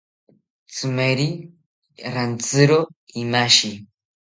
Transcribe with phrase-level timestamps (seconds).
[0.69, 1.29] Tzimeri
[2.13, 2.79] rantizro
[3.21, 3.71] imashi